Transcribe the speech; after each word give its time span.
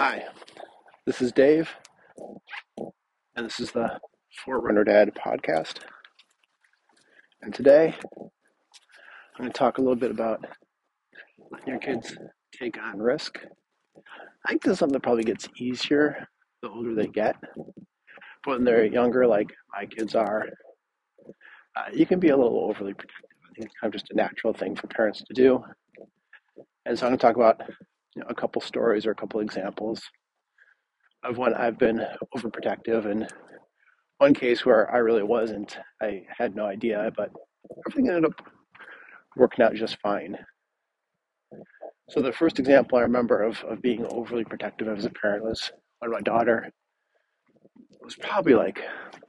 Hi, 0.00 0.22
this 1.06 1.20
is 1.20 1.32
Dave, 1.32 1.70
and 3.34 3.44
this 3.44 3.58
is 3.58 3.72
the 3.72 3.98
Forerunner 4.44 4.84
Dad 4.84 5.10
podcast. 5.12 5.80
And 7.42 7.52
today, 7.52 7.96
I'm 8.16 8.30
going 9.36 9.50
to 9.50 9.58
talk 9.58 9.78
a 9.78 9.80
little 9.80 9.96
bit 9.96 10.12
about 10.12 10.44
letting 11.50 11.66
your 11.66 11.80
kids 11.80 12.16
take 12.56 12.80
on 12.80 13.00
risk. 13.00 13.40
I 14.46 14.50
think 14.50 14.62
this 14.62 14.74
is 14.74 14.78
something 14.78 14.92
that 14.92 15.02
probably 15.02 15.24
gets 15.24 15.48
easier 15.56 16.28
the 16.62 16.70
older 16.70 16.94
they 16.94 17.08
get. 17.08 17.34
But 17.56 18.52
when 18.52 18.64
they're 18.64 18.84
younger, 18.84 19.26
like 19.26 19.48
my 19.74 19.86
kids 19.86 20.14
are, 20.14 20.46
uh, 21.74 21.90
you 21.92 22.06
can 22.06 22.20
be 22.20 22.28
a 22.28 22.36
little 22.36 22.70
overly 22.70 22.94
protective. 22.94 23.36
I 23.50 23.54
think 23.54 23.66
it's 23.66 23.80
kind 23.80 23.92
of 23.92 24.00
just 24.00 24.12
a 24.12 24.14
natural 24.14 24.52
thing 24.52 24.76
for 24.76 24.86
parents 24.86 25.24
to 25.26 25.34
do. 25.34 25.60
And 26.86 26.96
so 26.96 27.04
I'm 27.04 27.10
going 27.10 27.18
to 27.18 27.26
talk 27.26 27.34
about 27.34 27.62
know, 28.18 28.26
a 28.28 28.34
couple 28.34 28.60
stories 28.60 29.06
or 29.06 29.12
a 29.12 29.16
couple 29.16 29.40
examples 29.40 30.02
of 31.24 31.38
when 31.38 31.54
I've 31.54 31.78
been 31.78 32.04
overprotective 32.36 33.06
and 33.06 33.28
one 34.18 34.34
case 34.34 34.64
where 34.64 34.92
I 34.92 34.98
really 34.98 35.22
wasn't. 35.22 35.78
I 36.02 36.24
had 36.36 36.54
no 36.54 36.66
idea, 36.66 37.10
but 37.16 37.30
everything 37.86 38.08
ended 38.08 38.24
up 38.26 38.46
working 39.36 39.64
out 39.64 39.74
just 39.74 40.00
fine. 40.00 40.36
So 42.10 42.20
the 42.20 42.32
first 42.32 42.58
example 42.58 42.98
I 42.98 43.02
remember 43.02 43.42
of, 43.42 43.62
of 43.64 43.82
being 43.82 44.06
overly 44.10 44.44
protective 44.44 44.88
as 44.88 45.04
a 45.04 45.10
parent 45.10 45.44
was 45.44 45.70
when 45.98 46.10
my 46.10 46.20
daughter 46.20 46.70
was 48.02 48.16
probably 48.16 48.54
like 48.54 48.80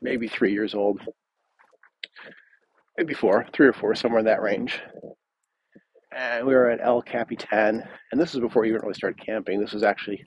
maybe 0.01 0.27
three 0.27 0.53
years 0.53 0.73
old, 0.73 1.01
maybe 2.97 3.13
four, 3.13 3.45
three 3.53 3.67
or 3.67 3.73
four, 3.73 3.95
somewhere 3.95 4.19
in 4.19 4.25
that 4.25 4.41
range. 4.41 4.79
And 6.11 6.47
we 6.47 6.55
were 6.55 6.69
at 6.69 6.81
El 6.81 7.01
Capitan, 7.01 7.83
and 8.11 8.19
this 8.19 8.33
is 8.33 8.39
before 8.39 8.65
you 8.65 8.71
even 8.71 8.81
really 8.81 8.95
started 8.95 9.23
camping. 9.23 9.59
This 9.59 9.73
was 9.73 9.83
actually 9.83 10.23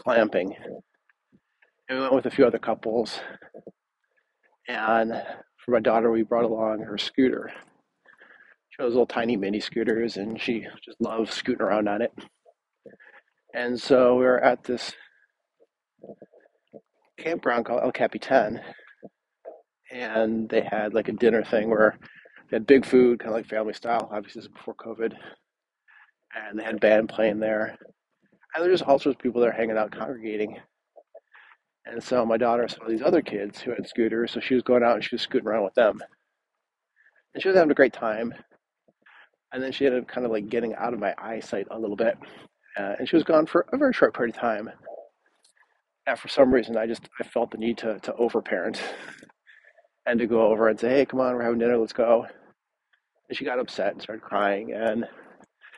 glamping, 0.00 0.54
And 1.88 1.98
we 1.98 2.00
went 2.00 2.14
with 2.14 2.26
a 2.26 2.30
few 2.30 2.46
other 2.46 2.58
couples. 2.58 3.20
And 4.68 5.12
for 5.64 5.72
my 5.72 5.80
daughter, 5.80 6.10
we 6.10 6.22
brought 6.22 6.44
along 6.44 6.80
her 6.80 6.96
scooter. 6.96 7.50
She 8.70 8.82
has 8.82 8.92
little 8.92 9.06
tiny 9.06 9.36
mini 9.36 9.60
scooters, 9.60 10.16
and 10.16 10.40
she 10.40 10.66
just 10.84 11.00
loves 11.00 11.32
scooting 11.32 11.62
around 11.62 11.88
on 11.88 12.00
it. 12.00 12.12
And 13.54 13.80
so 13.80 14.14
we 14.14 14.24
were 14.24 14.42
at 14.42 14.64
this 14.64 14.94
campground 17.18 17.66
called 17.66 17.82
El 17.82 17.92
Capitan, 17.92 18.60
and 19.90 20.48
they 20.48 20.62
had 20.62 20.94
like 20.94 21.08
a 21.08 21.12
dinner 21.12 21.44
thing 21.44 21.68
where 21.68 21.98
they 22.50 22.56
had 22.56 22.66
big 22.66 22.86
food, 22.86 23.18
kind 23.18 23.30
of 23.30 23.36
like 23.36 23.46
family 23.46 23.74
style. 23.74 24.08
Obviously, 24.10 24.40
this 24.40 24.46
is 24.46 24.52
before 24.54 24.74
COVID, 24.74 25.14
and 26.34 26.58
they 26.58 26.64
had 26.64 26.80
band 26.80 27.08
playing 27.08 27.40
there, 27.40 27.76
and 28.54 28.64
there's 28.64 28.80
just 28.80 28.88
all 28.88 28.98
sorts 28.98 29.16
of 29.16 29.22
people 29.22 29.40
there 29.40 29.52
hanging 29.52 29.76
out, 29.76 29.92
congregating. 29.92 30.58
And 31.84 32.02
so 32.02 32.24
my 32.24 32.36
daughter 32.36 32.66
saw 32.68 32.86
these 32.86 33.02
other 33.02 33.22
kids 33.22 33.60
who 33.60 33.70
had 33.72 33.86
scooters, 33.86 34.32
so 34.32 34.40
she 34.40 34.54
was 34.54 34.62
going 34.62 34.82
out 34.82 34.94
and 34.94 35.04
she 35.04 35.14
was 35.14 35.22
scooting 35.22 35.48
around 35.48 35.64
with 35.64 35.74
them, 35.74 36.00
and 37.34 37.42
she 37.42 37.48
was 37.48 37.56
having 37.56 37.70
a 37.70 37.74
great 37.74 37.92
time. 37.92 38.34
And 39.52 39.62
then 39.62 39.72
she 39.72 39.86
ended 39.86 40.02
up 40.02 40.08
kind 40.08 40.26
of 40.26 40.32
like 40.32 40.48
getting 40.48 40.74
out 40.74 40.92
of 40.92 41.00
my 41.00 41.14
eyesight 41.16 41.66
a 41.70 41.78
little 41.78 41.96
bit, 41.96 42.16
uh, 42.78 42.94
and 42.98 43.08
she 43.08 43.16
was 43.16 43.24
gone 43.24 43.46
for 43.46 43.66
a 43.72 43.78
very 43.78 43.92
short 43.92 44.14
period 44.14 44.34
of 44.34 44.40
time. 44.40 44.70
And 46.06 46.18
for 46.18 46.28
some 46.28 46.52
reason, 46.52 46.76
I 46.76 46.86
just 46.86 47.08
I 47.20 47.24
felt 47.24 47.50
the 47.50 47.58
need 47.58 47.78
to 47.78 47.98
to 48.00 48.14
overparent 48.14 48.80
and 50.06 50.18
to 50.18 50.26
go 50.26 50.42
over 50.50 50.68
and 50.68 50.78
say, 50.78 50.90
"Hey, 50.90 51.06
come 51.06 51.20
on, 51.20 51.34
we're 51.34 51.42
having 51.42 51.58
dinner, 51.58 51.78
let's 51.78 51.92
go." 51.92 52.26
And 53.28 53.36
she 53.36 53.44
got 53.44 53.58
upset 53.58 53.92
and 53.92 54.02
started 54.02 54.22
crying, 54.22 54.72
and 54.72 55.04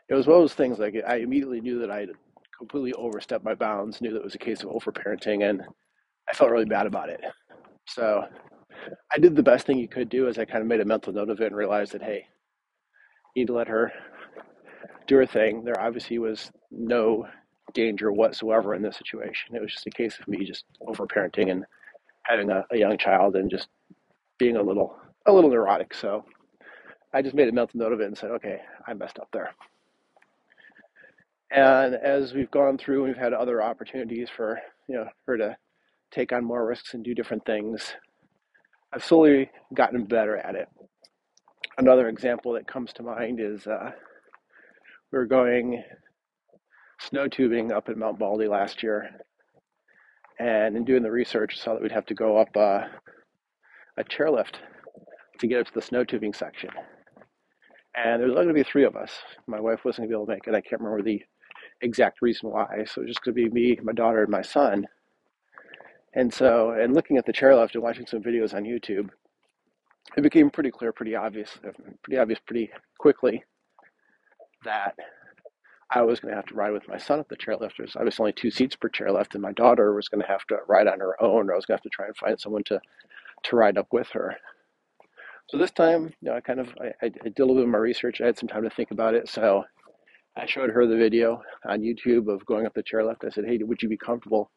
it 0.09 0.15
was 0.15 0.27
one 0.27 0.37
of 0.37 0.43
those 0.43 0.55
things 0.55 0.79
like 0.79 0.95
I 1.07 1.17
immediately 1.17 1.61
knew 1.61 1.79
that 1.81 1.91
I 1.91 2.01
had 2.01 2.11
completely 2.57 2.93
overstepped 2.93 3.45
my 3.45 3.55
bounds, 3.55 4.01
knew 4.01 4.13
that 4.13 4.19
it 4.19 4.25
was 4.25 4.35
a 4.35 4.39
case 4.39 4.63
of 4.63 4.71
overparenting, 4.71 5.49
and 5.49 5.63
I 6.29 6.33
felt 6.35 6.51
really 6.51 6.65
bad 6.65 6.87
about 6.87 7.09
it. 7.09 7.21
So 7.87 8.25
I 9.13 9.19
did 9.19 9.35
the 9.35 9.43
best 9.43 9.67
thing 9.67 9.79
you 9.79 9.89
could 9.89 10.09
do, 10.09 10.29
as 10.29 10.39
I 10.39 10.45
kind 10.45 10.63
of 10.63 10.67
made 10.69 10.81
a 10.81 10.85
mental 10.85 11.13
note 11.13 11.31
of 11.31 11.41
it 11.41 11.47
and 11.47 11.57
realized 11.57 11.93
that 11.93 12.03
hey, 12.03 12.27
you 13.35 13.43
need 13.43 13.47
to 13.47 13.55
let 13.55 13.69
her 13.69 13.93
do 15.07 15.17
her 15.17 15.27
thing. 15.27 15.65
There 15.65 15.81
obviously 15.81 16.19
was 16.19 16.51
no 16.71 17.27
danger 17.75 18.13
whatsoever 18.13 18.75
in 18.75 18.83
this 18.83 18.97
situation. 18.97 19.55
It 19.55 19.63
was 19.63 19.73
just 19.73 19.87
a 19.87 19.91
case 19.91 20.19
of 20.19 20.29
me 20.29 20.45
just 20.45 20.65
overparenting 20.87 21.51
and 21.51 21.65
having 22.25 22.51
a, 22.51 22.65
a 22.71 22.77
young 22.77 22.99
child 22.99 23.37
and 23.37 23.51
just 23.51 23.69
being 24.39 24.57
a 24.57 24.63
little 24.63 24.97
a 25.27 25.33
little 25.33 25.51
neurotic. 25.51 25.95
So 25.95 26.25
I 27.13 27.23
just 27.23 27.35
made 27.35 27.49
a 27.49 27.53
mental 27.53 27.79
note 27.79 27.93
of 27.93 28.01
it 28.01 28.07
and 28.07 28.17
said, 28.17 28.31
okay, 28.31 28.61
I 28.87 28.95
messed 28.95 29.19
up 29.19 29.29
there. 29.33 29.51
And 31.51 31.97
as 31.97 32.33
we've 32.33 32.51
gone 32.51 32.79
through 32.79 33.05
we've 33.05 33.17
had 33.17 33.33
other 33.33 33.61
opportunities 33.61 34.29
for 34.31 34.61
you 34.89 34.95
know 34.95 35.07
her 35.27 35.37
to 35.37 35.57
take 36.13 36.33
on 36.33 36.45
more 36.45 36.65
risks 36.65 36.95
and 36.95 37.05
do 37.05 37.15
different 37.15 37.45
things, 37.45 37.95
I've 38.93 39.05
slowly 39.05 39.51
gotten 39.75 40.05
better 40.05 40.37
at 40.37 40.55
it. 40.55 40.69
Another 41.79 42.09
example 42.09 42.53
that 42.53 42.69
comes 42.69 42.93
to 42.95 43.03
mind 43.03 43.41
is 43.41 43.67
uh, 43.67 43.91
we 45.11 45.19
were 45.19 45.27
going 45.27 45.83
snow 47.01 47.27
tubing 47.27 47.73
up 47.73 47.89
at 47.89 47.97
Mount 47.97 48.19
Baldy 48.19 48.47
last 48.47 48.83
year, 48.83 49.11
and 50.39 50.77
in 50.77 50.85
doing 50.85 51.03
the 51.03 51.11
research, 51.11 51.59
saw 51.59 51.75
that 51.75 51.83
we'd 51.83 51.91
have 51.91 52.07
to 52.07 52.15
go 52.15 52.37
up 52.37 52.57
uh, 52.57 52.83
a 53.97 54.05
chairlift 54.05 54.57
to 55.41 55.47
get 55.49 55.61
up 55.61 55.67
to 55.67 55.75
the 55.75 55.83
snow 55.83 56.05
tubing 56.05 56.33
section. 56.33 56.71
And 57.97 58.21
there 58.21 58.29
was 58.29 58.35
only 58.37 58.45
going 58.47 58.57
to 58.57 58.65
be 58.65 58.71
three 58.71 58.85
of 58.85 58.97
us. 58.97 59.11
My 59.47 59.61
wife 59.61 59.85
wasn't 59.85 60.09
going 60.09 60.11
to 60.11 60.13
be 60.13 60.15
able 60.17 60.27
to 60.27 60.33
make 60.33 60.47
it. 60.47 60.55
I 60.55 60.61
can't 60.61 60.81
remember 60.81 61.03
the 61.03 61.23
exact 61.81 62.23
reason 62.23 62.51
why. 62.51 62.85
So 62.87 63.01
it 63.01 63.07
was 63.07 63.11
just 63.11 63.23
going 63.25 63.35
to 63.35 63.43
be 63.43 63.51
me, 63.51 63.79
my 63.83 63.93
daughter, 63.93 64.23
and 64.23 64.31
my 64.31 64.43
son. 64.43 64.87
And 66.15 66.33
so, 66.33 66.71
and 66.71 66.95
looking 66.95 67.17
at 67.17 67.27
the 67.27 67.33
chairlift 67.33 67.75
and 67.75 67.83
watching 67.83 68.07
some 68.07 68.23
videos 68.23 68.55
on 68.55 68.65
YouTube, 68.65 69.11
it 70.17 70.23
became 70.23 70.51
pretty 70.51 70.71
clear, 70.71 70.93
pretty 70.93 71.15
obvious, 71.15 71.51
pretty 72.03 72.19
obvious 72.19 72.41
pretty 72.45 72.71
quickly 72.99 73.45
that 74.65 74.95
I 75.91 76.03
was 76.03 76.21
going 76.21 76.33
to 76.33 76.37
have 76.37 76.47
to 76.47 76.55
ride 76.55 76.73
with 76.73 76.89
my 76.89 76.99
son 76.99 77.21
at 77.21 77.29
the 77.29 77.37
chairlift. 77.37 77.73
There's 77.79 77.97
obviously 77.97 78.23
only 78.23 78.33
two 78.33 78.51
seats 78.51 78.77
per 78.77 78.89
chairlift, 78.89 79.35
and 79.35 79.43
my 79.43 79.53
daughter 79.53 79.95
was 79.95 80.09
going 80.09 80.21
to 80.21 80.27
have 80.27 80.45
to 80.47 80.59
ride 80.69 80.87
on 80.87 81.01
her 81.01 81.21
own, 81.23 81.49
or 81.49 81.53
I 81.53 81.57
was 81.57 81.67
going 81.67 81.79
to 81.79 81.83
have 81.83 81.91
to 81.91 81.91
try 81.91 82.07
and 82.07 82.17
find 82.17 82.41
someone 82.41 82.65
to, 82.65 82.81
to 83.45 83.57
ride 83.57 83.79
up 83.79 83.89
with 83.93 84.09
her. 84.11 84.37
So 85.51 85.59
this 85.59 85.73
time, 85.73 86.05
you 86.21 86.31
know, 86.31 86.37
I 86.37 86.41
kind 86.41 86.61
of 86.61 86.69
I, 86.81 86.93
I 87.03 87.09
did 87.09 87.41
a 87.41 87.43
little 87.43 87.57
bit 87.57 87.65
of 87.65 87.71
my 87.71 87.79
research. 87.79 88.21
I 88.21 88.27
had 88.27 88.39
some 88.39 88.49
time 88.49 88.63
to 88.63 88.71
think 88.71 88.93
about 88.93 89.15
it, 89.15 89.29
so 89.29 89.65
I 90.37 90.47
showed 90.47 90.71
her 90.71 90.87
the 90.87 90.97
video 90.97 91.43
on 91.69 91.81
YouTube 91.81 92.33
of 92.33 92.47
going 92.47 92.67
up 92.67 92.75
the 92.75 92.85
chairlift. 92.85 93.25
I 93.25 93.31
said, 93.31 93.47
"Hey, 93.47 93.59
would 93.59 93.83
you 93.83 93.89
be 93.89 93.97
comfortable 93.97 94.49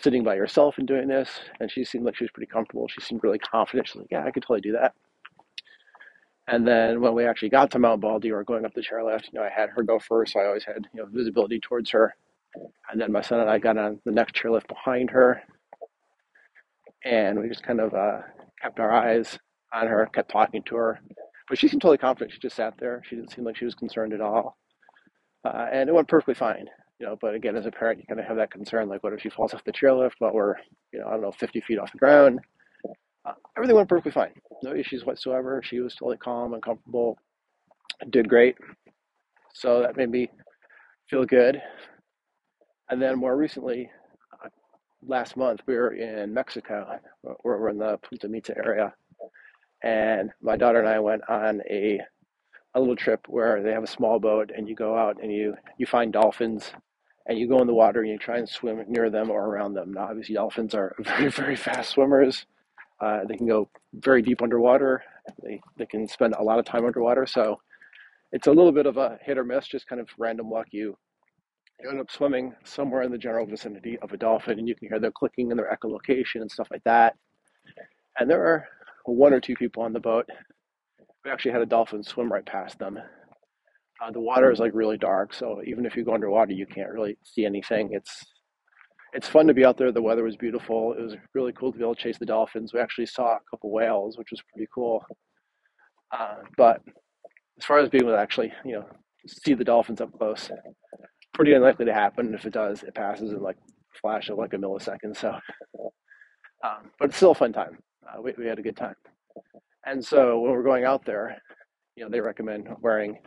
sitting 0.00 0.24
by 0.24 0.36
yourself 0.36 0.78
and 0.78 0.88
doing 0.88 1.08
this?" 1.08 1.28
And 1.60 1.70
she 1.70 1.84
seemed 1.84 2.06
like 2.06 2.16
she 2.16 2.24
was 2.24 2.30
pretty 2.30 2.50
comfortable. 2.50 2.88
She 2.88 3.02
seemed 3.02 3.22
really 3.22 3.38
confident. 3.38 3.88
She's 3.88 3.96
like, 3.96 4.08
"Yeah, 4.10 4.24
I 4.24 4.30
could 4.30 4.44
totally 4.44 4.62
do 4.62 4.72
that." 4.72 4.94
And 6.46 6.66
then 6.66 7.02
when 7.02 7.12
we 7.12 7.26
actually 7.26 7.50
got 7.50 7.70
to 7.72 7.78
Mount 7.78 8.00
Baldy 8.00 8.32
or 8.32 8.42
going 8.44 8.64
up 8.64 8.72
the 8.72 8.80
chairlift, 8.80 9.26
you 9.30 9.38
know, 9.38 9.44
I 9.44 9.50
had 9.50 9.68
her 9.68 9.82
go 9.82 9.98
first, 9.98 10.32
so 10.32 10.40
I 10.40 10.46
always 10.46 10.64
had 10.64 10.88
you 10.94 11.02
know 11.02 11.06
visibility 11.12 11.60
towards 11.60 11.90
her. 11.90 12.16
And 12.90 12.98
then 12.98 13.12
my 13.12 13.20
son 13.20 13.40
and 13.40 13.50
I 13.50 13.58
got 13.58 13.76
on 13.76 14.00
the 14.06 14.12
next 14.12 14.34
chairlift 14.34 14.68
behind 14.68 15.10
her, 15.10 15.42
and 17.04 17.38
we 17.38 17.48
just 17.50 17.62
kind 17.62 17.80
of 17.80 17.92
uh, 17.92 18.22
kept 18.62 18.80
our 18.80 18.90
eyes 18.90 19.38
on 19.72 19.86
her, 19.86 20.08
kept 20.12 20.30
talking 20.30 20.62
to 20.64 20.76
her. 20.76 21.00
But 21.48 21.58
she 21.58 21.68
seemed 21.68 21.82
totally 21.82 21.98
confident. 21.98 22.32
She 22.32 22.38
just 22.38 22.56
sat 22.56 22.74
there. 22.78 23.02
She 23.08 23.16
didn't 23.16 23.32
seem 23.32 23.44
like 23.44 23.56
she 23.56 23.64
was 23.64 23.74
concerned 23.74 24.12
at 24.12 24.20
all. 24.20 24.56
Uh, 25.44 25.66
and 25.72 25.88
it 25.88 25.94
went 25.94 26.08
perfectly 26.08 26.34
fine. 26.34 26.66
You 26.98 27.06
know, 27.06 27.16
but 27.20 27.34
again, 27.34 27.56
as 27.56 27.66
a 27.66 27.70
parent, 27.70 28.00
you 28.00 28.04
kind 28.06 28.20
of 28.20 28.26
have 28.26 28.36
that 28.36 28.50
concern, 28.50 28.88
like, 28.88 29.02
what 29.04 29.12
if 29.12 29.20
she 29.20 29.30
falls 29.30 29.54
off 29.54 29.64
the 29.64 29.72
chairlift 29.72 30.14
while 30.18 30.32
we're, 30.32 30.56
you 30.92 30.98
know, 30.98 31.06
I 31.06 31.12
don't 31.12 31.22
know, 31.22 31.32
50 31.32 31.60
feet 31.60 31.78
off 31.78 31.92
the 31.92 31.98
ground? 31.98 32.40
Uh, 33.24 33.32
everything 33.56 33.76
went 33.76 33.88
perfectly 33.88 34.12
fine. 34.12 34.32
No 34.62 34.74
issues 34.74 35.04
whatsoever. 35.04 35.62
She 35.64 35.80
was 35.80 35.94
totally 35.94 36.16
calm 36.16 36.54
and 36.54 36.62
comfortable. 36.62 37.16
Did 38.10 38.28
great. 38.28 38.56
So 39.54 39.80
that 39.82 39.96
made 39.96 40.10
me 40.10 40.28
feel 41.08 41.24
good. 41.24 41.62
And 42.90 43.00
then 43.00 43.18
more 43.18 43.36
recently, 43.36 43.90
uh, 44.32 44.48
last 45.06 45.36
month, 45.36 45.60
we 45.66 45.74
were 45.76 45.94
in 45.94 46.34
Mexico. 46.34 46.98
We're 47.44 47.68
in 47.68 47.78
the 47.78 47.98
Punta 48.02 48.28
Mita 48.28 48.56
area 48.56 48.92
and 49.82 50.30
my 50.42 50.56
daughter 50.56 50.80
and 50.80 50.88
I 50.88 50.98
went 50.98 51.22
on 51.28 51.62
a 51.70 52.00
a 52.74 52.80
little 52.80 52.96
trip 52.96 53.26
where 53.28 53.62
they 53.62 53.72
have 53.72 53.82
a 53.82 53.88
small 53.88 54.18
boat 54.18 54.50
and 54.54 54.68
you 54.68 54.74
go 54.74 54.96
out 54.96 55.22
and 55.22 55.32
you 55.32 55.54
you 55.78 55.86
find 55.86 56.12
dolphins 56.12 56.72
and 57.26 57.38
you 57.38 57.48
go 57.48 57.60
in 57.60 57.66
the 57.66 57.74
water 57.74 58.00
and 58.00 58.10
you 58.10 58.18
try 58.18 58.38
and 58.38 58.48
swim 58.48 58.82
near 58.88 59.10
them 59.10 59.30
or 59.30 59.46
around 59.46 59.74
them. 59.74 59.92
Now, 59.92 60.08
obviously, 60.08 60.34
dolphins 60.34 60.74
are 60.74 60.94
very 61.00 61.30
very 61.30 61.56
fast 61.56 61.90
swimmers. 61.90 62.46
Uh, 63.00 63.20
they 63.28 63.36
can 63.36 63.46
go 63.46 63.68
very 63.94 64.22
deep 64.22 64.42
underwater. 64.42 65.02
They 65.42 65.60
they 65.76 65.86
can 65.86 66.08
spend 66.08 66.34
a 66.34 66.42
lot 66.42 66.58
of 66.58 66.64
time 66.64 66.84
underwater. 66.84 67.26
So 67.26 67.60
it's 68.32 68.46
a 68.46 68.52
little 68.52 68.72
bit 68.72 68.86
of 68.86 68.96
a 68.96 69.18
hit 69.22 69.38
or 69.38 69.44
miss, 69.44 69.66
just 69.66 69.86
kind 69.86 70.00
of 70.00 70.08
random 70.18 70.50
luck. 70.50 70.66
You 70.70 70.96
you 71.80 71.90
end 71.90 72.00
up 72.00 72.10
swimming 72.10 72.54
somewhere 72.64 73.02
in 73.02 73.12
the 73.12 73.18
general 73.18 73.46
vicinity 73.46 73.98
of 74.00 74.12
a 74.12 74.16
dolphin, 74.16 74.58
and 74.58 74.68
you 74.68 74.74
can 74.74 74.88
hear 74.88 74.98
their 74.98 75.12
clicking 75.12 75.50
and 75.50 75.58
their 75.58 75.70
echolocation 75.72 76.40
and 76.40 76.50
stuff 76.50 76.68
like 76.70 76.82
that. 76.84 77.14
And 78.18 78.28
there 78.28 78.44
are 78.44 78.66
one 79.16 79.32
or 79.32 79.40
two 79.40 79.54
people 79.54 79.82
on 79.82 79.92
the 79.92 80.00
boat. 80.00 80.26
We 81.24 81.30
actually 81.30 81.52
had 81.52 81.62
a 81.62 81.66
dolphin 81.66 82.02
swim 82.02 82.32
right 82.32 82.46
past 82.46 82.78
them. 82.78 82.98
Uh, 84.00 84.10
the 84.12 84.20
water 84.20 84.50
is 84.52 84.60
like 84.60 84.72
really 84.74 84.96
dark, 84.96 85.34
so 85.34 85.60
even 85.66 85.84
if 85.84 85.96
you 85.96 86.04
go 86.04 86.14
underwater, 86.14 86.52
you 86.52 86.66
can't 86.66 86.90
really 86.90 87.18
see 87.24 87.44
anything. 87.44 87.90
It's 87.92 88.24
it's 89.12 89.28
fun 89.28 89.46
to 89.46 89.54
be 89.54 89.64
out 89.64 89.76
there. 89.76 89.90
The 89.90 90.02
weather 90.02 90.22
was 90.22 90.36
beautiful. 90.36 90.92
It 90.92 91.02
was 91.02 91.16
really 91.34 91.52
cool 91.52 91.72
to 91.72 91.78
be 91.78 91.84
able 91.84 91.94
to 91.94 92.00
chase 92.00 92.18
the 92.18 92.26
dolphins. 92.26 92.72
We 92.72 92.80
actually 92.80 93.06
saw 93.06 93.36
a 93.36 93.40
couple 93.50 93.72
whales, 93.72 94.18
which 94.18 94.30
was 94.30 94.42
pretty 94.52 94.68
cool. 94.72 95.04
Uh, 96.12 96.36
but 96.56 96.80
as 97.58 97.64
far 97.64 97.78
as 97.78 97.88
being 97.88 98.04
able 98.04 98.12
to 98.12 98.20
actually, 98.20 98.52
you 98.64 98.72
know, 98.72 98.86
see 99.26 99.54
the 99.54 99.64
dolphins 99.64 100.00
up 100.00 100.16
close, 100.16 100.50
pretty 101.34 101.54
unlikely 101.54 101.86
to 101.86 101.94
happen. 101.94 102.34
If 102.34 102.44
it 102.44 102.52
does, 102.52 102.82
it 102.82 102.94
passes 102.94 103.32
in 103.32 103.40
like 103.40 103.56
a 103.56 103.98
flash 104.00 104.28
of 104.28 104.38
like 104.38 104.52
a 104.52 104.56
millisecond. 104.56 105.16
So, 105.16 105.30
um, 106.64 106.90
but 106.98 107.08
it's 107.08 107.16
still 107.16 107.32
a 107.32 107.34
fun 107.34 107.52
time. 107.52 107.78
Uh, 108.18 108.22
we, 108.22 108.32
we 108.38 108.46
had 108.46 108.58
a 108.58 108.62
good 108.62 108.76
time. 108.76 108.94
And 109.86 110.04
so 110.04 110.40
when 110.40 110.52
we're 110.52 110.62
going 110.62 110.84
out 110.84 111.04
there, 111.04 111.36
you 111.96 112.04
know, 112.04 112.10
they 112.10 112.20
recommend 112.20 112.68
wearing 112.80 113.18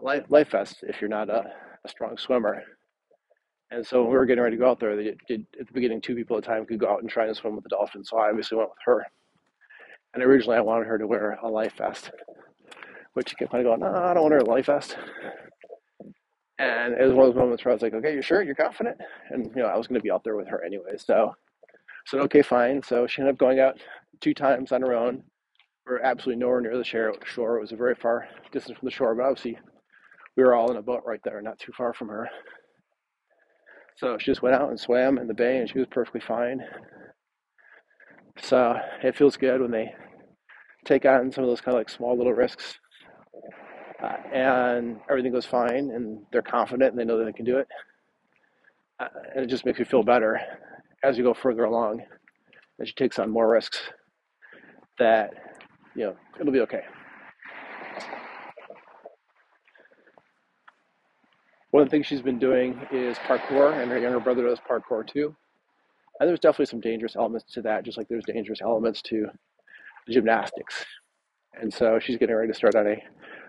life, 0.00 0.24
life 0.28 0.50
vest 0.50 0.78
if 0.82 1.00
you're 1.00 1.10
not 1.10 1.30
a, 1.30 1.44
a 1.84 1.88
strong 1.88 2.16
swimmer. 2.16 2.62
And 3.70 3.86
so 3.86 4.02
when 4.02 4.12
we 4.12 4.16
were 4.16 4.26
getting 4.26 4.44
ready 4.44 4.56
to 4.56 4.60
go 4.60 4.70
out 4.70 4.78
there, 4.78 4.96
they 4.96 5.16
did 5.26 5.46
at 5.58 5.66
the 5.66 5.72
beginning 5.72 6.00
two 6.00 6.14
people 6.14 6.36
at 6.36 6.44
a 6.44 6.46
time 6.46 6.66
could 6.66 6.78
go 6.78 6.90
out 6.90 7.00
and 7.00 7.10
try 7.10 7.26
and 7.26 7.36
swim 7.36 7.54
with 7.54 7.64
the 7.64 7.70
dolphins. 7.70 8.10
So 8.10 8.18
I 8.18 8.28
obviously 8.28 8.58
went 8.58 8.70
with 8.70 8.78
her. 8.84 9.04
And 10.12 10.22
originally 10.22 10.56
I 10.56 10.60
wanted 10.60 10.86
her 10.86 10.98
to 10.98 11.06
wear 11.06 11.38
a 11.42 11.48
life 11.48 11.74
vest, 11.78 12.10
which 13.14 13.30
she 13.30 13.36
kept 13.36 13.50
kind 13.50 13.66
of 13.66 13.70
going, 13.70 13.80
no, 13.80 13.98
I 13.98 14.14
don't 14.14 14.22
want 14.22 14.34
her 14.34 14.38
a 14.38 14.44
life 14.44 14.66
vest. 14.66 14.96
And 16.58 16.94
it 16.94 17.02
was 17.02 17.12
one 17.14 17.26
of 17.26 17.34
those 17.34 17.40
moments 17.40 17.64
where 17.64 17.72
I 17.72 17.74
was 17.74 17.82
like, 17.82 17.94
okay, 17.94 18.12
you're 18.12 18.22
sure? 18.22 18.42
You're 18.42 18.54
confident? 18.54 18.96
And, 19.30 19.50
you 19.56 19.62
know, 19.62 19.68
I 19.68 19.76
was 19.76 19.88
going 19.88 19.98
to 19.98 20.04
be 20.04 20.10
out 20.10 20.22
there 20.22 20.36
with 20.36 20.46
her 20.46 20.62
anyway. 20.64 20.96
So 20.98 21.34
said, 22.06 22.20
okay, 22.20 22.42
fine. 22.42 22.82
So 22.82 23.06
she 23.06 23.20
ended 23.20 23.34
up 23.34 23.38
going 23.38 23.60
out 23.60 23.78
two 24.20 24.34
times 24.34 24.72
on 24.72 24.82
her 24.82 24.94
own. 24.94 25.22
We 25.86 25.94
are 25.94 26.02
absolutely 26.02 26.40
nowhere 26.40 26.60
near 26.60 26.78
the 26.78 26.84
shore. 26.84 27.56
It 27.56 27.60
was 27.60 27.72
a 27.72 27.76
very 27.76 27.94
far 27.94 28.26
distance 28.52 28.78
from 28.78 28.86
the 28.86 28.92
shore, 28.94 29.14
but 29.14 29.24
obviously 29.24 29.58
we 30.36 30.42
were 30.42 30.54
all 30.54 30.70
in 30.70 30.76
a 30.76 30.82
boat 30.82 31.02
right 31.06 31.20
there, 31.24 31.40
not 31.42 31.58
too 31.58 31.72
far 31.76 31.92
from 31.92 32.08
her. 32.08 32.28
So 33.96 34.18
she 34.18 34.26
just 34.26 34.42
went 34.42 34.56
out 34.56 34.70
and 34.70 34.80
swam 34.80 35.18
in 35.18 35.28
the 35.28 35.34
bay, 35.34 35.58
and 35.58 35.68
she 35.68 35.78
was 35.78 35.86
perfectly 35.90 36.20
fine. 36.20 36.60
So 38.42 38.76
it 39.02 39.16
feels 39.16 39.36
good 39.36 39.60
when 39.60 39.70
they 39.70 39.94
take 40.84 41.04
on 41.04 41.30
some 41.30 41.44
of 41.44 41.50
those 41.50 41.60
kind 41.60 41.76
of 41.76 41.80
like 41.80 41.88
small 41.88 42.16
little 42.16 42.32
risks, 42.32 42.78
uh, 44.02 44.16
and 44.32 44.98
everything 45.08 45.32
goes 45.32 45.46
fine, 45.46 45.90
and 45.90 46.24
they're 46.32 46.42
confident 46.42 46.90
and 46.90 46.98
they 46.98 47.04
know 47.04 47.18
that 47.18 47.26
they 47.26 47.32
can 47.32 47.44
do 47.44 47.58
it. 47.58 47.68
Uh, 48.98 49.08
and 49.34 49.44
it 49.44 49.48
just 49.48 49.64
makes 49.64 49.78
you 49.78 49.84
feel 49.84 50.02
better 50.02 50.40
as 51.04 51.18
you 51.18 51.24
go 51.24 51.34
further 51.34 51.64
along, 51.64 52.02
as 52.80 52.88
she 52.88 52.94
takes 52.94 53.18
on 53.18 53.30
more 53.30 53.48
risks. 53.48 53.78
That 54.98 55.34
you 55.94 56.04
know 56.04 56.16
it'll 56.40 56.52
be 56.52 56.60
okay. 56.60 56.82
One 61.72 61.82
of 61.82 61.88
the 61.88 61.90
things 61.90 62.06
she's 62.06 62.22
been 62.22 62.38
doing 62.38 62.80
is 62.92 63.18
parkour, 63.18 63.82
and 63.82 63.90
her 63.90 63.98
younger 63.98 64.20
brother 64.20 64.44
does 64.44 64.60
parkour 64.60 65.06
too. 65.06 65.34
And 66.20 66.28
there's 66.28 66.38
definitely 66.38 66.66
some 66.66 66.80
dangerous 66.80 67.16
elements 67.16 67.52
to 67.54 67.62
that, 67.62 67.84
just 67.84 67.98
like 67.98 68.06
there's 68.08 68.24
dangerous 68.24 68.60
elements 68.62 69.02
to 69.02 69.26
gymnastics. 70.08 70.84
And 71.60 71.72
so 71.72 71.98
she's 71.98 72.16
getting 72.16 72.36
ready 72.36 72.52
to 72.52 72.56
start 72.56 72.76
on 72.76 72.86
a 72.86 73.02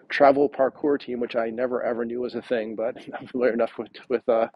travel 0.10 0.50
parkour 0.50 1.00
team, 1.00 1.20
which 1.20 1.36
I 1.36 1.52
never 1.52 1.84
ever 1.84 2.04
knew 2.06 2.22
was 2.22 2.36
a 2.36 2.42
thing, 2.42 2.76
but 2.76 2.98
I'm 3.20 3.28
familiar 3.28 3.54
enough 3.54 3.78
with 3.78 3.92
with 4.10 4.28
uh, 4.28 4.48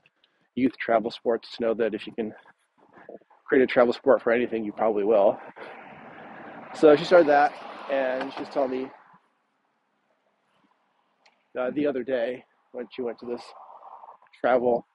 youth 0.55 0.77
travel 0.77 1.11
sports 1.11 1.55
to 1.57 1.63
know 1.63 1.73
that 1.75 1.93
if 1.93 2.07
you 2.07 2.13
can 2.13 2.33
create 3.49 3.63
a 3.63 3.67
travel 3.67 3.91
sport 3.91 4.21
for 4.21 4.31
anything, 4.31 4.63
you 4.63 4.71
probably 4.71 5.03
will. 5.03 5.39
So 6.75 6.95
she 6.95 7.03
started 7.03 7.27
that, 7.29 7.51
and 7.91 8.31
she's 8.37 8.47
telling 8.49 8.69
me 8.69 8.87
uh, 11.59 11.71
the 11.71 11.87
other 11.87 12.03
day 12.03 12.45
when 12.73 12.85
she 12.95 13.01
went 13.01 13.17
to 13.19 13.25
this 13.25 13.41
travel 14.39 14.85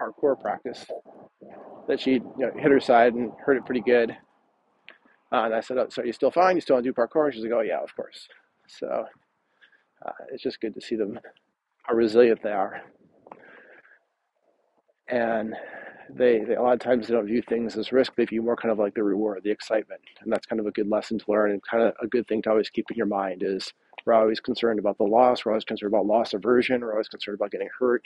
parkour 0.00 0.40
practice 0.40 0.86
that 1.88 1.98
she 1.98 2.12
you 2.12 2.22
know, 2.38 2.52
hit 2.56 2.70
her 2.70 2.78
side 2.78 3.14
and 3.14 3.32
hurt 3.44 3.56
it 3.56 3.66
pretty 3.66 3.80
good. 3.80 4.12
Uh, 5.32 5.42
and 5.44 5.54
I 5.54 5.60
said, 5.60 5.76
oh, 5.76 5.88
"So 5.90 6.02
are 6.02 6.06
you 6.06 6.12
still 6.12 6.30
fine? 6.30 6.54
You 6.54 6.60
still 6.60 6.76
want 6.76 6.84
to 6.84 6.90
do 6.90 6.94
parkour?" 6.94 7.26
And 7.26 7.34
she's 7.34 7.42
like, 7.42 7.52
"Oh 7.52 7.60
yeah, 7.60 7.80
of 7.82 7.94
course." 7.96 8.28
So 8.68 9.06
uh, 10.06 10.12
it's 10.30 10.42
just 10.42 10.60
good 10.60 10.74
to 10.74 10.80
see 10.80 10.94
them 10.94 11.18
how 11.82 11.94
resilient 11.94 12.42
they 12.44 12.52
are, 12.52 12.80
and 15.08 15.54
they, 16.10 16.40
they 16.40 16.54
a 16.54 16.62
lot 16.62 16.74
of 16.74 16.80
times 16.80 17.06
they 17.06 17.14
don't 17.14 17.26
view 17.26 17.42
things 17.42 17.76
as 17.76 17.92
risk; 17.92 18.14
they 18.16 18.24
view 18.24 18.42
more 18.42 18.56
kind 18.56 18.72
of 18.72 18.78
like 18.78 18.94
the 18.94 19.02
reward, 19.02 19.42
the 19.42 19.50
excitement, 19.50 20.00
and 20.20 20.32
that's 20.32 20.46
kind 20.46 20.60
of 20.60 20.66
a 20.66 20.70
good 20.70 20.88
lesson 20.88 21.18
to 21.18 21.24
learn 21.28 21.52
and 21.52 21.62
kind 21.62 21.82
of 21.82 21.94
a 22.02 22.06
good 22.06 22.26
thing 22.28 22.42
to 22.42 22.50
always 22.50 22.70
keep 22.70 22.90
in 22.90 22.96
your 22.96 23.06
mind 23.06 23.42
is 23.42 23.72
we're 24.04 24.14
always 24.14 24.40
concerned 24.40 24.78
about 24.78 24.96
the 24.98 25.04
loss. 25.04 25.44
We're 25.44 25.52
always 25.52 25.64
concerned 25.64 25.92
about 25.92 26.06
loss 26.06 26.32
aversion. 26.32 26.80
We're 26.80 26.92
always 26.92 27.08
concerned 27.08 27.36
about 27.36 27.50
getting 27.50 27.68
hurt. 27.78 28.02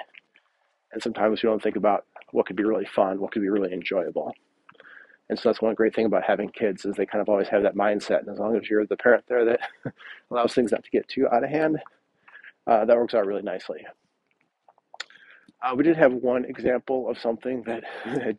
And 0.92 1.02
sometimes 1.02 1.42
we 1.42 1.48
don't 1.48 1.62
think 1.62 1.76
about 1.76 2.06
what 2.32 2.46
could 2.46 2.56
be 2.56 2.64
really 2.64 2.86
fun, 2.86 3.20
what 3.20 3.32
could 3.32 3.42
be 3.42 3.48
really 3.48 3.72
enjoyable. 3.72 4.34
And 5.28 5.38
so 5.38 5.48
that's 5.48 5.62
one 5.62 5.74
great 5.74 5.94
thing 5.94 6.06
about 6.06 6.24
having 6.24 6.50
kids 6.50 6.84
is 6.84 6.96
they 6.96 7.06
kind 7.06 7.22
of 7.22 7.28
always 7.28 7.48
have 7.48 7.62
that 7.62 7.76
mindset. 7.76 8.20
And 8.20 8.30
as 8.30 8.38
long 8.38 8.56
as 8.56 8.68
you're 8.68 8.84
the 8.86 8.96
parent 8.96 9.24
there 9.28 9.44
that 9.44 9.60
allows 10.30 10.52
things 10.54 10.72
not 10.72 10.84
to 10.84 10.90
get 10.90 11.08
too 11.08 11.28
out 11.28 11.44
of 11.44 11.50
hand, 11.50 11.78
uh, 12.66 12.84
that 12.84 12.96
works 12.96 13.14
out 13.14 13.26
really 13.26 13.42
nicely. 13.42 13.86
Uh, 15.62 15.74
we 15.76 15.84
did 15.84 15.96
have 15.96 16.12
one 16.12 16.44
example 16.44 17.08
of 17.08 17.18
something 17.18 17.62
that 17.66 17.84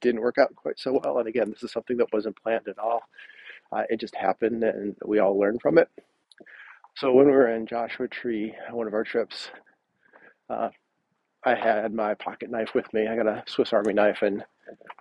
didn't 0.01 0.21
work 0.21 0.37
out 0.37 0.53
quite 0.55 0.79
so 0.79 0.99
well. 1.03 1.19
And 1.19 1.27
again, 1.27 1.49
this 1.49 1.63
is 1.63 1.71
something 1.71 1.97
that 1.97 2.11
wasn't 2.11 2.41
planned 2.41 2.67
at 2.67 2.77
all. 2.77 3.01
Uh, 3.71 3.83
it 3.89 3.99
just 3.99 4.15
happened 4.15 4.63
and 4.63 4.95
we 5.05 5.19
all 5.19 5.37
learned 5.39 5.61
from 5.61 5.77
it. 5.77 5.89
So 6.95 7.11
when 7.11 7.25
we 7.25 7.31
were 7.31 7.47
in 7.47 7.65
Joshua 7.65 8.07
Tree, 8.07 8.53
one 8.71 8.87
of 8.87 8.93
our 8.93 9.03
trips, 9.03 9.49
uh, 10.49 10.69
I 11.43 11.55
had 11.55 11.93
my 11.93 12.13
pocket 12.13 12.51
knife 12.51 12.73
with 12.75 12.91
me. 12.93 13.07
I 13.07 13.15
got 13.15 13.27
a 13.27 13.43
Swiss 13.47 13.73
Army 13.73 13.93
knife, 13.93 14.21
and 14.21 14.45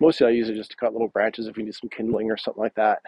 mostly 0.00 0.26
I 0.26 0.30
use 0.30 0.48
it 0.48 0.54
just 0.54 0.70
to 0.70 0.76
cut 0.76 0.92
little 0.92 1.08
branches 1.08 1.46
if 1.46 1.56
we 1.56 1.62
need 1.62 1.75
some 1.75 1.90
kindling 1.90 2.30
or 2.30 2.36
something 2.36 2.62
like 2.62 2.75
that. 2.75 3.00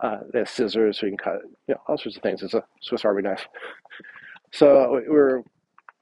Uh, 0.00 0.18
there's 0.32 0.50
scissors, 0.50 0.98
so 0.98 1.06
you 1.06 1.12
can 1.12 1.18
cut 1.18 1.40
you 1.68 1.74
know, 1.74 1.80
all 1.86 1.96
sorts 1.96 2.16
of 2.16 2.22
things. 2.22 2.42
It's 2.42 2.54
a 2.54 2.64
Swiss 2.80 3.04
Army 3.04 3.22
knife. 3.22 3.46
So 4.52 5.00
we 5.00 5.08
were 5.08 5.44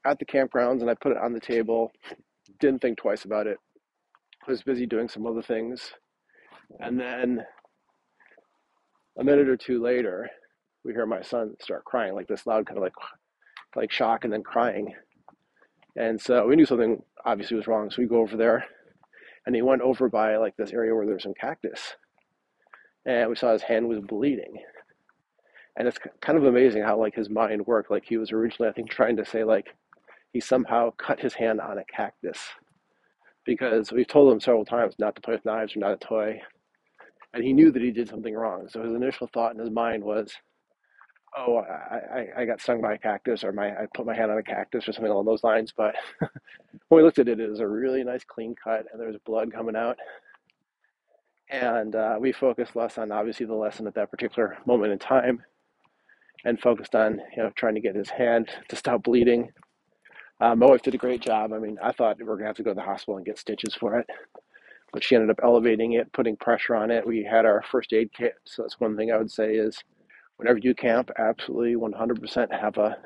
at 0.05 0.19
the 0.19 0.25
campgrounds, 0.25 0.81
and 0.81 0.89
I 0.89 0.95
put 0.95 1.11
it 1.11 1.17
on 1.17 1.33
the 1.33 1.39
table. 1.39 1.91
Didn't 2.59 2.81
think 2.81 2.97
twice 2.97 3.25
about 3.25 3.47
it. 3.47 3.57
I 4.47 4.51
was 4.51 4.63
busy 4.63 4.85
doing 4.85 5.09
some 5.09 5.27
other 5.27 5.41
things, 5.41 5.91
and 6.79 6.99
then 6.99 7.45
a 9.19 9.23
minute 9.23 9.49
or 9.49 9.57
two 9.57 9.81
later, 9.81 10.29
we 10.83 10.93
hear 10.93 11.05
my 11.05 11.21
son 11.21 11.55
start 11.59 11.83
crying 11.83 12.15
like 12.15 12.27
this 12.27 12.47
loud 12.47 12.65
kind 12.65 12.77
of 12.77 12.83
like 12.83 12.93
like 13.75 13.91
shock 13.91 14.23
and 14.23 14.33
then 14.33 14.43
crying. 14.43 14.93
And 15.95 16.19
so 16.19 16.47
we 16.47 16.55
knew 16.55 16.65
something 16.65 17.03
obviously 17.25 17.57
was 17.57 17.67
wrong 17.67 17.91
so 17.91 18.01
we 18.01 18.07
go 18.07 18.21
over 18.21 18.37
there. 18.37 18.65
And 19.45 19.55
he 19.55 19.61
went 19.61 19.81
over 19.81 20.09
by 20.09 20.37
like 20.37 20.55
this 20.57 20.71
area 20.71 20.95
where 20.95 21.05
there's 21.05 21.23
some 21.23 21.33
cactus. 21.33 21.95
And 23.05 23.29
we 23.29 23.35
saw 23.35 23.51
his 23.51 23.63
hand 23.63 23.87
was 23.87 23.99
bleeding. 23.99 24.63
And 25.77 25.87
it's 25.87 25.97
kind 26.21 26.37
of 26.37 26.45
amazing 26.45 26.83
how 26.83 26.97
like 26.97 27.15
his 27.15 27.29
mind 27.29 27.65
worked. 27.65 27.91
Like 27.91 28.05
he 28.05 28.17
was 28.17 28.31
originally 28.31 28.69
i 28.69 28.73
think 28.73 28.89
trying 28.89 29.17
to 29.17 29.25
say 29.25 29.43
like 29.43 29.75
he 30.31 30.39
somehow 30.39 30.91
cut 30.91 31.19
his 31.19 31.33
hand 31.33 31.59
on 31.59 31.77
a 31.77 31.85
cactus 31.85 32.39
because 33.45 33.91
we've 33.91 34.07
told 34.07 34.31
him 34.31 34.39
several 34.39 34.65
times 34.65 34.95
not 34.99 35.15
to 35.15 35.21
play 35.21 35.33
with 35.33 35.45
knives 35.45 35.75
or 35.75 35.79
not 35.79 35.93
a 35.93 35.97
toy 35.97 36.39
and 37.33 37.43
he 37.43 37.53
knew 37.53 37.71
that 37.71 37.81
he 37.81 37.91
did 37.91 38.09
something 38.09 38.33
wrong 38.33 38.67
so 38.69 38.81
his 38.83 38.93
initial 38.93 39.29
thought 39.33 39.53
in 39.53 39.59
his 39.59 39.69
mind 39.71 40.03
was 40.03 40.33
oh, 41.37 41.57
I, 41.57 42.19
I, 42.19 42.41
I 42.41 42.45
got 42.45 42.61
stung 42.61 42.81
by 42.81 42.93
a 42.93 42.97
cactus 42.97 43.43
or 43.43 43.51
my 43.51 43.69
I 43.69 43.87
put 43.93 44.05
my 44.05 44.15
hand 44.15 44.31
on 44.31 44.37
a 44.37 44.43
cactus 44.43 44.87
or 44.87 44.93
something 44.93 45.11
along 45.11 45.25
those 45.25 45.43
lines. 45.43 45.73
But 45.75 45.95
when 46.19 46.29
we 46.89 47.03
looked 47.03 47.19
at 47.19 47.27
it, 47.27 47.39
it 47.39 47.49
was 47.49 47.59
a 47.59 47.67
really 47.67 48.03
nice 48.03 48.23
clean 48.23 48.55
cut 48.61 48.85
and 48.91 48.99
there 48.99 49.07
was 49.07 49.17
blood 49.25 49.51
coming 49.51 49.75
out. 49.75 49.97
And 51.49 51.95
uh, 51.95 52.17
we 52.19 52.31
focused 52.31 52.75
less 52.75 52.97
on 52.97 53.11
obviously 53.11 53.45
the 53.45 53.55
lesson 53.55 53.87
at 53.87 53.95
that 53.95 54.11
particular 54.11 54.57
moment 54.65 54.93
in 54.93 54.99
time 54.99 55.41
and 56.45 56.59
focused 56.59 56.95
on 56.95 57.21
you 57.35 57.43
know 57.43 57.51
trying 57.55 57.75
to 57.75 57.81
get 57.81 57.95
his 57.95 58.09
hand 58.09 58.49
to 58.69 58.75
stop 58.75 59.03
bleeding. 59.03 59.49
Uh, 60.39 60.55
my 60.55 60.67
wife 60.67 60.81
did 60.81 60.95
a 60.95 60.99
great 60.99 61.21
job. 61.21 61.53
I 61.53 61.59
mean, 61.59 61.77
I 61.83 61.91
thought 61.91 62.17
we 62.17 62.23
were 62.25 62.37
gonna 62.37 62.47
have 62.47 62.55
to 62.57 62.63
go 62.63 62.71
to 62.71 62.75
the 62.75 62.81
hospital 62.81 63.17
and 63.17 63.25
get 63.25 63.39
stitches 63.39 63.75
for 63.75 63.99
it, 63.99 64.07
but 64.93 65.03
she 65.03 65.15
ended 65.15 65.29
up 65.31 65.39
elevating 65.43 65.93
it, 65.93 66.11
putting 66.13 66.37
pressure 66.37 66.75
on 66.75 66.91
it. 66.91 67.05
We 67.05 67.23
had 67.23 67.45
our 67.45 67.63
first 67.71 67.93
aid 67.93 68.11
kit, 68.13 68.35
so 68.45 68.61
that's 68.63 68.79
one 68.79 68.95
thing 68.97 69.11
I 69.11 69.17
would 69.17 69.31
say 69.31 69.55
is 69.55 69.77
whenever 70.37 70.59
you 70.59 70.75
camp, 70.75 71.11
absolutely 71.17 71.75
100% 71.75 72.59
have 72.59 72.77
a, 72.77 72.97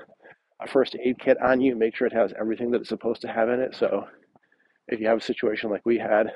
a 0.62 0.68
first 0.68 0.96
aid 1.04 1.20
kit 1.20 1.42
on 1.42 1.62
you. 1.62 1.76
Make 1.76 1.96
sure 1.96 2.08
it 2.08 2.14
has 2.14 2.34
everything 2.40 2.72
that 2.72 2.82
it's 2.82 2.90
supposed 2.90 3.22
to 3.22 3.28
have 3.28 3.50
in 3.50 3.60
it. 3.60 3.76
So 3.76 4.08
if 4.88 5.00
you 5.00 5.08
have 5.08 5.18
a 5.20 5.22
situation 5.22 5.70
like 5.72 5.86
we 5.86 5.98
had, 5.98 6.32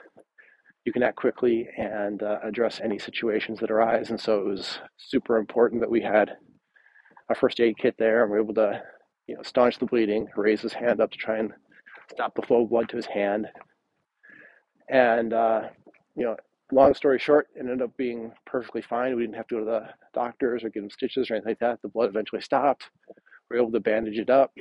you 0.86 0.94
can 0.94 1.04
act 1.04 1.18
quickly 1.18 1.68
and 1.78 2.24
uh, 2.24 2.40
address 2.44 2.80
any 2.84 3.00
situations 3.00 3.60
that 3.60 3.72
arise. 3.72 4.10
And 4.10 4.20
so 4.20 4.40
it 4.40 4.46
was 4.46 4.80
super 4.98 5.38
important 5.38 5.82
that 5.82 5.92
we 5.92 6.02
had 6.02 6.32
a 7.30 7.36
first 7.36 7.60
aid 7.60 7.78
kit 7.78 7.96
there 8.00 8.24
and 8.24 8.32
we 8.32 8.38
are 8.38 8.42
able 8.42 8.54
to, 8.56 8.82
you 9.28 9.36
know, 9.36 9.44
staunch 9.44 9.78
the 9.78 9.86
bleeding, 9.86 10.28
raise 10.36 10.62
his 10.62 10.74
hand 10.74 11.02
up 11.02 11.12
to 11.12 11.18
try 11.18 11.38
and 11.38 11.52
stop 12.10 12.34
the 12.36 12.42
flow 12.42 12.64
of 12.64 12.70
blood 12.70 12.90
to 12.90 12.96
his 12.96 13.06
hand. 13.06 13.48
And, 14.90 15.34
uh, 15.34 15.70
you 16.16 16.24
know, 16.24 16.38
long 16.72 16.94
story 16.94 17.20
short, 17.20 17.48
it 17.56 17.60
ended 17.60 17.82
up 17.82 17.96
being 17.98 18.32
perfectly 18.46 18.82
fine. 18.82 19.16
We 19.16 19.24
didn't 19.24 19.36
have 19.36 19.48
to 19.48 19.56
go 19.56 19.60
to 19.60 19.66
the 19.66 19.90
doctors 20.14 20.64
or 20.64 20.70
get 20.70 20.84
him 20.84 20.90
stitches 20.90 21.30
or 21.30 21.36
anything 21.36 21.52
like 21.52 21.60
that. 21.60 21.82
The 21.82 21.90
blood 21.90 22.10
eventually 22.10 22.42
stopped. 22.42 22.90
We 23.50 23.58
were 23.58 23.62
able 23.62 23.72
to 23.74 23.80
bandage 23.80 24.18
it 24.18 24.30
up. 24.30 24.54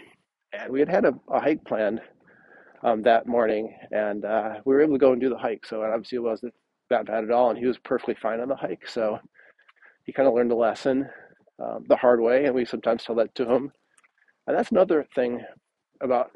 And 0.52 0.72
we 0.72 0.80
had 0.80 0.88
had 0.88 1.04
a, 1.04 1.14
a 1.30 1.40
hike 1.40 1.64
planned 1.64 2.00
um, 2.82 3.02
that 3.02 3.26
morning, 3.26 3.76
and 3.90 4.24
uh, 4.24 4.54
we 4.64 4.74
were 4.74 4.82
able 4.82 4.94
to 4.94 4.98
go 4.98 5.12
and 5.12 5.20
do 5.20 5.28
the 5.28 5.38
hike. 5.38 5.66
So 5.66 5.82
obviously 5.82 6.16
it 6.16 6.22
wasn't 6.22 6.54
that 6.90 7.06
bad 7.06 7.24
at 7.24 7.30
all, 7.30 7.50
and 7.50 7.58
he 7.58 7.66
was 7.66 7.78
perfectly 7.78 8.14
fine 8.14 8.40
on 8.40 8.48
the 8.48 8.56
hike. 8.56 8.88
So 8.88 9.18
he 10.04 10.12
kind 10.12 10.28
of 10.28 10.34
learned 10.34 10.52
a 10.52 10.56
lesson 10.56 11.08
um, 11.62 11.84
the 11.88 11.96
hard 11.96 12.20
way, 12.20 12.44
and 12.44 12.54
we 12.54 12.64
sometimes 12.64 13.04
tell 13.04 13.16
that 13.16 13.34
to 13.36 13.52
him. 13.52 13.72
And 14.46 14.56
that's 14.56 14.70
another 14.70 15.06
thing 15.14 15.44
about 16.00 16.30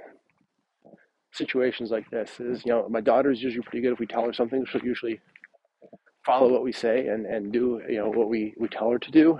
situations 1.33 1.91
like 1.91 2.11
this 2.11 2.41
is, 2.41 2.65
you 2.65 2.73
know, 2.73 2.89
my 2.89 3.01
daughter's 3.01 3.43
usually 3.43 3.63
pretty 3.63 3.81
good. 3.81 3.93
If 3.93 3.99
we 3.99 4.07
tell 4.07 4.25
her 4.25 4.33
something, 4.33 4.65
she'll 4.67 4.85
usually 4.85 5.21
follow 6.27 6.51
what 6.51 6.63
we 6.63 6.73
say 6.73 7.07
and, 7.07 7.25
and 7.27 7.53
do, 7.53 7.81
you 7.89 7.97
know, 7.97 8.11
what 8.11 8.29
we, 8.29 8.55
we 8.59 8.69
tell 8.69 8.91
her 8.91 8.99
to 8.99 9.11
do. 9.11 9.39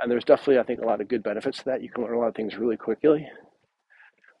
And 0.00 0.10
there's 0.10 0.24
definitely, 0.24 0.58
I 0.58 0.64
think, 0.64 0.80
a 0.80 0.86
lot 0.86 1.00
of 1.00 1.08
good 1.08 1.22
benefits 1.22 1.58
to 1.58 1.64
that. 1.66 1.82
You 1.82 1.88
can 1.88 2.04
learn 2.04 2.14
a 2.14 2.18
lot 2.18 2.28
of 2.28 2.34
things 2.34 2.56
really 2.56 2.76
quickly. 2.76 3.26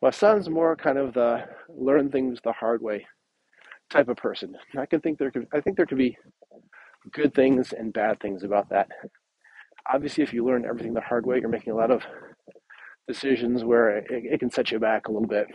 My 0.02 0.10
son's 0.10 0.50
more 0.50 0.76
kind 0.76 0.98
of 0.98 1.14
the 1.14 1.44
learn 1.68 2.10
things 2.10 2.38
the 2.44 2.52
hard 2.52 2.82
way 2.82 3.06
type 3.88 4.08
of 4.08 4.16
person. 4.16 4.56
I 4.76 4.86
can 4.86 5.00
think 5.00 5.18
there 5.18 5.30
could, 5.30 5.46
I 5.52 5.60
think 5.60 5.76
there 5.76 5.86
could 5.86 5.98
be 5.98 6.18
good 7.12 7.34
things 7.34 7.72
and 7.72 7.92
bad 7.92 8.20
things 8.20 8.42
about 8.42 8.68
that. 8.70 8.88
Obviously, 9.90 10.24
if 10.24 10.32
you 10.32 10.44
learn 10.44 10.64
everything 10.66 10.94
the 10.94 11.00
hard 11.00 11.24
way, 11.24 11.38
you're 11.38 11.48
making 11.48 11.72
a 11.72 11.76
lot 11.76 11.90
of 11.90 12.02
decisions 13.06 13.64
where 13.64 13.98
it, 13.98 14.06
it 14.08 14.40
can 14.40 14.50
set 14.50 14.70
you 14.70 14.78
back 14.78 15.08
a 15.08 15.12
little 15.12 15.28
bit. 15.28 15.46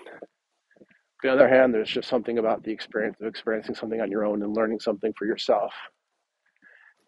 On 1.24 1.27
the 1.27 1.34
other 1.34 1.50
hand, 1.50 1.74
there's 1.74 1.89
just 1.89 2.08
something 2.08 2.38
about 2.38 2.63
the 2.63 2.72
experience 2.72 3.18
of 3.20 3.27
experiencing 3.27 3.75
something 3.75 4.00
on 4.00 4.10
your 4.10 4.25
own 4.25 4.41
and 4.41 4.56
learning 4.56 4.79
something 4.79 5.12
for 5.18 5.25
yourself. 5.25 5.74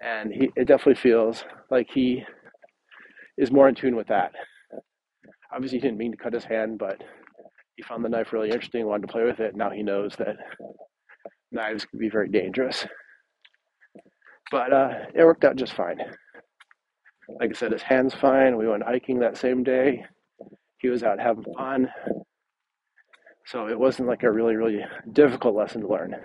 And 0.04 0.34
he, 0.34 0.50
it 0.56 0.66
definitely 0.66 0.96
feels 0.96 1.46
like 1.70 1.88
he 1.90 2.24
is 3.38 3.52
more 3.52 3.70
in 3.70 3.76
tune 3.76 3.96
with 3.96 4.08
that. 4.08 4.34
Obviously, 5.54 5.78
he 5.78 5.82
didn't 5.82 5.98
mean 5.98 6.12
to 6.12 6.18
cut 6.18 6.34
his 6.34 6.44
hand, 6.44 6.78
but 6.78 7.02
he 7.76 7.84
found 7.84 8.04
the 8.04 8.10
knife 8.10 8.34
really 8.34 8.50
interesting, 8.50 8.86
wanted 8.86 9.08
to 9.08 9.14
play 9.14 9.24
with 9.24 9.40
it. 9.40 9.56
Now 9.56 9.70
he 9.70 9.84
knows 9.84 10.16
that 10.18 10.36
knives 11.52 11.86
can 11.86 12.00
be 12.00 12.10
very 12.10 12.30
dangerous. 12.30 12.86
But 14.52 14.74
uh, 14.74 14.90
it 15.16 15.24
worked 15.24 15.46
out 15.46 15.56
just 15.56 15.74
fine. 15.74 16.00
Like 17.40 17.52
I 17.52 17.54
said, 17.54 17.72
his 17.72 17.82
hand's 17.82 18.14
fine. 18.14 18.58
We 18.58 18.68
went 18.68 18.84
hiking 18.84 19.20
that 19.20 19.38
same 19.38 19.64
day. 19.64 20.06
He 20.82 20.90
was 20.90 21.04
out 21.04 21.20
having 21.20 21.46
fun. 21.56 21.90
So 23.46 23.68
it 23.68 23.80
wasn't 23.80 24.08
like 24.08 24.24
a 24.24 24.32
really, 24.32 24.56
really 24.56 24.84
difficult 25.14 25.56
lesson 25.56 25.82
to 25.82 25.88
learn. 25.88 26.16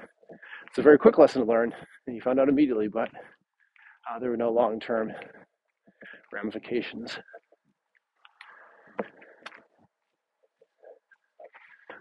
It's 0.68 0.78
a 0.78 0.82
very 0.82 0.98
quick 0.98 1.18
lesson 1.18 1.42
to 1.42 1.48
learn, 1.48 1.74
and 2.06 2.14
he 2.14 2.20
found 2.20 2.40
out 2.40 2.48
immediately, 2.48 2.88
but 2.88 3.08
uh, 4.10 4.18
there 4.18 4.30
were 4.30 4.36
no 4.36 4.50
long 4.50 4.80
term 4.80 5.12
ramifications. 6.32 7.18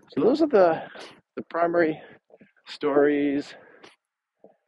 So 0.09 0.21
those 0.21 0.41
are 0.41 0.47
the, 0.47 0.83
the 1.35 1.41
primary 1.50 2.00
stories 2.67 3.53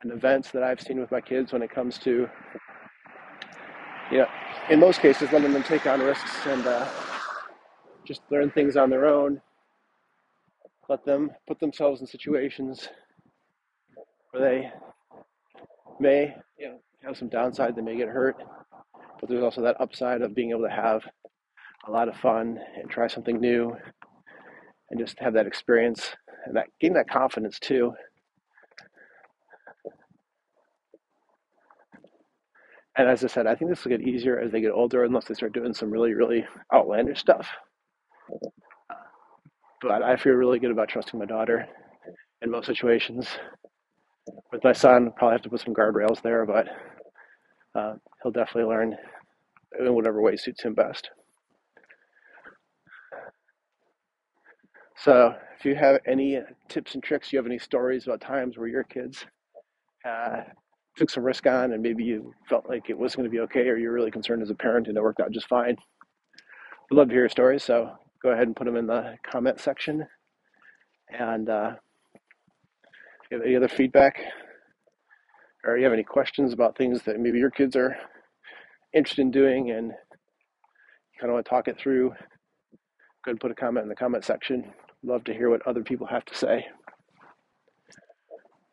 and 0.02 0.12
events 0.12 0.52
that 0.52 0.64
I've 0.64 0.82
seen 0.82 1.00
with 1.00 1.12
my 1.12 1.22
kids 1.22 1.54
when 1.54 1.62
it 1.62 1.70
comes 1.70 1.98
to, 2.00 2.28
you 4.12 4.18
know, 4.18 4.28
in 4.70 4.80
most 4.80 5.00
cases, 5.00 5.32
letting 5.32 5.54
them 5.54 5.64
take 5.64 5.86
on 5.86 6.02
risks 6.02 6.46
and 6.48 6.66
uh, 6.66 6.86
just 8.08 8.22
learn 8.32 8.50
things 8.50 8.78
on 8.78 8.90
their 8.90 9.06
own. 9.06 9.42
Let 10.90 11.04
them 11.04 11.32
put 11.46 11.60
themselves 11.60 12.00
in 12.00 12.08
situations 12.08 12.88
where 14.32 14.50
they 14.50 14.72
may, 16.00 16.34
you 16.58 16.70
know, 16.70 16.80
have 17.04 17.18
some 17.18 17.28
downside. 17.28 17.76
They 17.76 17.82
may 17.82 17.98
get 17.98 18.08
hurt, 18.08 18.38
but 19.20 19.30
there's 19.30 19.44
also 19.44 19.62
that 19.62 19.82
upside 19.82 20.22
of 20.22 20.34
being 20.34 20.52
able 20.52 20.62
to 20.62 20.70
have 20.70 21.04
a 21.88 21.92
lot 21.92 22.08
of 22.08 22.16
fun 22.16 22.58
and 22.80 22.90
try 22.90 23.08
something 23.08 23.40
new 23.40 23.76
and 24.90 25.00
just 25.00 25.20
have 25.20 25.34
that 25.34 25.48
experience 25.48 26.16
and 26.46 26.56
that 26.56 26.68
gain 26.80 26.94
that 26.94 27.10
confidence 27.10 27.60
too. 27.60 27.94
And 32.98 33.08
as 33.08 33.24
I 33.24 33.28
said, 33.28 33.46
I 33.46 33.54
think 33.54 33.70
this 33.70 33.84
will 33.84 33.96
get 33.96 34.08
easier 34.08 34.40
as 34.40 34.52
they 34.52 34.62
get 34.62 34.72
older, 34.72 35.04
unless 35.04 35.26
they 35.26 35.36
start 35.36 35.54
doing 35.54 35.74
some 35.74 35.92
really, 35.92 36.14
really 36.14 36.46
outlandish 36.74 37.20
stuff. 37.20 37.48
But 39.82 40.02
I 40.02 40.18
feel 40.18 40.34
really 40.34 40.60
good 40.60 40.72
about 40.72 40.90
trusting 40.90 41.20
my 41.20 41.26
daughter 41.26 41.68
in 42.42 42.52
most 42.52 42.66
situations. 42.66 43.28
With 44.52 44.64
my 44.64 44.74
son, 44.74 45.12
probably 45.16 45.36
have 45.36 45.42
to 45.44 45.50
put 45.50 45.62
some 45.62 45.74
guardrails 45.74 46.22
there, 46.22 46.46
but 46.46 46.68
uh, 47.76 47.94
he'll 48.22 48.32
definitely 48.32 48.70
learn 48.70 48.96
in 49.80 49.94
whatever 49.94 50.22
way 50.22 50.36
suits 50.36 50.64
him 50.64 50.74
best. 50.74 51.10
So, 54.98 55.36
if 55.60 55.66
you 55.66 55.76
have 55.76 56.00
any 56.08 56.40
tips 56.70 56.96
and 56.96 57.04
tricks, 57.04 57.32
you 57.32 57.38
have 57.38 57.46
any 57.46 57.60
stories 57.60 58.08
about 58.08 58.20
times 58.20 58.58
where 58.58 58.68
your 58.68 58.84
kids 58.84 59.26
uh, 60.08 60.42
took 60.96 61.10
some 61.10 61.24
risk 61.24 61.46
on 61.46 61.74
and 61.74 61.84
maybe 61.84 62.04
you 62.04 62.34
felt 62.50 62.68
like 62.68 62.90
it 62.90 62.98
was 62.98 63.16
going 63.16 63.26
to 63.26 63.30
be 63.30 63.40
okay 63.42 63.68
or 63.70 63.78
you're 63.78 63.94
really 63.94 64.10
concerned 64.12 64.42
as 64.42 64.50
a 64.50 64.56
parent 64.56 64.88
and 64.88 64.98
it 64.98 65.04
worked 65.04 65.20
out 65.20 65.32
just 65.32 65.48
fine, 65.48 65.78
I'd 66.92 66.96
love 66.96 67.10
to 67.10 67.14
hear 67.14 67.24
your 67.24 67.30
stories. 67.30 67.64
So, 67.64 67.92
go 68.22 68.30
ahead 68.30 68.48
and 68.48 68.56
put 68.56 68.66
them 68.66 68.76
in 68.76 68.88
the 68.88 69.16
comment 69.30 69.60
section. 69.60 70.06
And 71.10 71.50
uh, 71.50 71.72
if 73.24 73.32
you 73.32 73.38
have 73.38 73.46
any 73.46 73.56
other 73.56 73.68
feedback 73.68 74.20
or 75.66 75.78
you 75.78 75.84
have 75.84 75.94
any 75.94 76.04
questions 76.04 76.54
about 76.54 76.78
things 76.78 77.04
that 77.04 77.20
maybe 77.20 77.40
your 77.40 77.52
kids 77.52 77.76
are 77.76 77.96
interested 78.94 79.22
in 79.22 79.32
doing 79.32 79.72
and 79.72 79.88
you 79.88 81.20
kind 81.20 81.30
of 81.30 81.34
want 81.34 81.46
to 81.46 81.50
talk 81.50 81.68
it 81.68 81.78
through, 81.78 82.14
go 83.26 83.32
and 83.32 83.40
put 83.40 83.52
a 83.52 83.56
comment 83.56 83.84
in 83.84 83.90
the 83.90 83.96
comment 83.96 84.24
section. 84.24 84.72
Love 85.04 85.24
to 85.26 85.34
hear 85.34 85.50
what 85.50 85.66
other 85.68 85.84
people 85.84 86.08
have 86.08 86.26
to 86.26 86.36
say. 86.36 86.66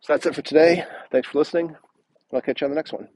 So 0.01 0.13
that's 0.13 0.27
it 0.27 0.35
for 0.35 0.43
today. 0.43 0.85
Thanks 1.11 1.29
for 1.29 1.39
listening. 1.39 1.77
I'll 2.33 2.41
catch 2.41 2.61
you 2.61 2.67
on 2.67 2.71
the 2.71 2.77
next 2.77 2.93
one. 2.93 3.09